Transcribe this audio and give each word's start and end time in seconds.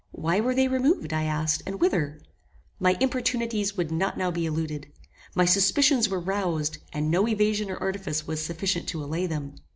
Why 0.09 0.39
were 0.39 0.55
they 0.55 0.67
removed, 0.67 1.13
I 1.13 1.25
asked, 1.25 1.61
and 1.67 1.79
whither? 1.79 2.19
My 2.79 2.97
importunities 2.99 3.77
would 3.77 3.91
not 3.91 4.17
now 4.17 4.31
be 4.31 4.47
eluded. 4.47 4.87
My 5.35 5.45
suspicions 5.45 6.09
were 6.09 6.19
roused, 6.19 6.79
and 6.91 7.11
no 7.11 7.27
evasion 7.27 7.69
or 7.69 7.77
artifice 7.77 8.25
was 8.25 8.43
sufficient 8.43 8.87
to 8.87 9.03
allay 9.03 9.27
them. 9.27 9.57